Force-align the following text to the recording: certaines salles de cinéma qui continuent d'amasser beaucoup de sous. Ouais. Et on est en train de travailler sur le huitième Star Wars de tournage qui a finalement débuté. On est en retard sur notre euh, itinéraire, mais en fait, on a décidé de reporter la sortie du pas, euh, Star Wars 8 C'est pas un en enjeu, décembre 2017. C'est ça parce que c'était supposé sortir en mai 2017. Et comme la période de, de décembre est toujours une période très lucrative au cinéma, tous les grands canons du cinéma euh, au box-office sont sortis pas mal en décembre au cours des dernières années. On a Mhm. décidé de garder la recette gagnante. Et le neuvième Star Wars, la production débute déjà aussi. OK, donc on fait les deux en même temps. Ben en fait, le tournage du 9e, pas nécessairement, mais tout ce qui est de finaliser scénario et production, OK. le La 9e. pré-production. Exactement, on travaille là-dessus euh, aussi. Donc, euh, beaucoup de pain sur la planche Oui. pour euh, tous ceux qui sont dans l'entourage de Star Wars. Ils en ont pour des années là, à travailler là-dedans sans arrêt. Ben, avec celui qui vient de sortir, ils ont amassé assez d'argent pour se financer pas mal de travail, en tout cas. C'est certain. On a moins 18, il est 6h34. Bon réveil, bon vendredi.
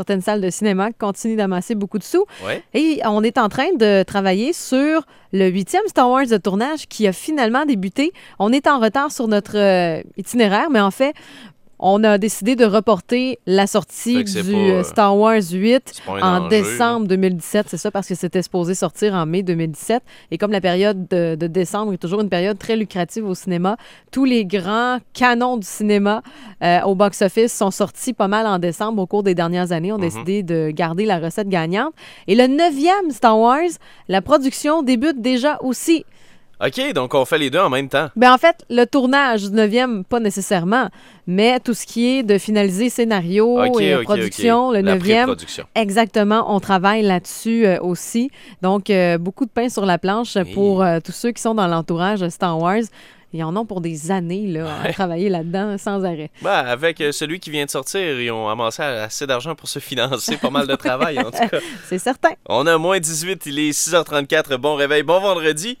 certaines 0.00 0.22
salles 0.22 0.40
de 0.40 0.48
cinéma 0.48 0.92
qui 0.92 0.98
continuent 0.98 1.36
d'amasser 1.36 1.74
beaucoup 1.74 1.98
de 1.98 2.02
sous. 2.02 2.24
Ouais. 2.46 2.62
Et 2.72 3.00
on 3.04 3.22
est 3.22 3.36
en 3.36 3.50
train 3.50 3.74
de 3.74 4.02
travailler 4.02 4.54
sur 4.54 5.02
le 5.34 5.48
huitième 5.48 5.82
Star 5.88 6.08
Wars 6.08 6.26
de 6.26 6.38
tournage 6.38 6.88
qui 6.88 7.06
a 7.06 7.12
finalement 7.12 7.66
débuté. 7.66 8.12
On 8.38 8.50
est 8.50 8.66
en 8.66 8.80
retard 8.80 9.12
sur 9.12 9.28
notre 9.28 9.58
euh, 9.58 10.02
itinéraire, 10.16 10.70
mais 10.70 10.80
en 10.80 10.90
fait, 10.90 11.12
on 11.82 12.04
a 12.04 12.18
décidé 12.18 12.56
de 12.56 12.64
reporter 12.66 13.38
la 13.46 13.66
sortie 13.66 14.22
du 14.24 14.32
pas, 14.42 14.48
euh, 14.50 14.82
Star 14.84 15.16
Wars 15.16 15.40
8 15.50 15.82
C'est 15.94 16.04
pas 16.04 16.12
un 16.20 16.38
en 16.38 16.40
enjeu, 16.42 16.48
décembre 16.50 17.06
2017. 17.08 17.66
C'est 17.70 17.78
ça 17.78 17.90
parce 17.90 18.06
que 18.06 18.14
c'était 18.14 18.42
supposé 18.42 18.74
sortir 18.74 19.14
en 19.14 19.24
mai 19.24 19.42
2017. 19.42 20.02
Et 20.30 20.36
comme 20.38 20.52
la 20.52 20.60
période 20.60 21.08
de, 21.08 21.36
de 21.36 21.46
décembre 21.46 21.92
est 21.94 21.98
toujours 21.98 22.20
une 22.20 22.28
période 22.28 22.58
très 22.58 22.76
lucrative 22.76 23.26
au 23.26 23.34
cinéma, 23.34 23.76
tous 24.12 24.26
les 24.26 24.44
grands 24.44 24.98
canons 25.14 25.56
du 25.56 25.66
cinéma 25.66 26.22
euh, 26.62 26.80
au 26.82 26.94
box-office 26.94 27.52
sont 27.52 27.70
sortis 27.70 28.12
pas 28.12 28.28
mal 28.28 28.46
en 28.46 28.58
décembre 28.58 29.00
au 29.02 29.06
cours 29.06 29.22
des 29.22 29.34
dernières 29.34 29.72
années. 29.72 29.90
On 29.92 29.96
a 29.96 29.98
Mhm. 30.00 30.04
décidé 30.10 30.42
de 30.42 30.70
garder 30.72 31.06
la 31.06 31.18
recette 31.18 31.48
gagnante. 31.48 31.94
Et 32.26 32.34
le 32.34 32.46
neuvième 32.46 33.10
Star 33.10 33.38
Wars, 33.38 33.60
la 34.08 34.20
production 34.20 34.82
débute 34.82 35.20
déjà 35.22 35.56
aussi. 35.62 36.04
OK, 36.64 36.92
donc 36.92 37.14
on 37.14 37.24
fait 37.24 37.38
les 37.38 37.48
deux 37.48 37.58
en 37.58 37.70
même 37.70 37.88
temps. 37.88 38.08
Ben 38.16 38.32
en 38.34 38.38
fait, 38.38 38.64
le 38.68 38.84
tournage 38.84 39.42
du 39.50 39.56
9e, 39.56 40.04
pas 40.04 40.20
nécessairement, 40.20 40.88
mais 41.26 41.58
tout 41.60 41.72
ce 41.72 41.86
qui 41.86 42.18
est 42.18 42.22
de 42.22 42.36
finaliser 42.36 42.90
scénario 42.90 43.62
et 43.80 43.96
production, 44.02 44.68
OK. 44.68 44.74
le 44.74 44.80
La 44.82 44.96
9e. 44.96 44.98
pré-production. 44.98 45.64
Exactement, 45.74 46.54
on 46.54 46.60
travaille 46.60 47.02
là-dessus 47.02 47.64
euh, 47.66 47.80
aussi. 47.80 48.30
Donc, 48.60 48.90
euh, 48.90 49.16
beaucoup 49.16 49.46
de 49.46 49.50
pain 49.50 49.68
sur 49.70 49.86
la 49.86 49.96
planche 49.98 50.36
Oui. 50.36 50.52
pour 50.52 50.82
euh, 50.82 50.98
tous 51.02 51.12
ceux 51.12 51.30
qui 51.32 51.40
sont 51.40 51.54
dans 51.54 51.66
l'entourage 51.66 52.20
de 52.20 52.28
Star 52.28 52.58
Wars. 52.58 52.82
Ils 53.32 53.44
en 53.44 53.56
ont 53.56 53.64
pour 53.64 53.80
des 53.80 54.10
années 54.10 54.48
là, 54.48 54.66
à 54.84 54.92
travailler 54.92 55.28
là-dedans 55.28 55.78
sans 55.78 56.04
arrêt. 56.04 56.30
Ben, 56.42 56.50
avec 56.50 56.98
celui 57.12 57.38
qui 57.38 57.50
vient 57.50 57.64
de 57.64 57.70
sortir, 57.70 58.20
ils 58.20 58.30
ont 58.32 58.48
amassé 58.48 58.82
assez 58.82 59.24
d'argent 59.24 59.54
pour 59.54 59.68
se 59.68 59.78
financer 59.78 60.36
pas 60.36 60.50
mal 60.50 60.66
de 60.66 60.74
travail, 60.74 61.20
en 61.20 61.30
tout 61.30 61.48
cas. 61.48 61.58
C'est 61.88 62.00
certain. 62.00 62.30
On 62.48 62.66
a 62.66 62.76
moins 62.76 62.98
18, 62.98 63.46
il 63.46 63.60
est 63.60 63.70
6h34. 63.70 64.56
Bon 64.56 64.74
réveil, 64.74 65.04
bon 65.04 65.20
vendredi. 65.20 65.78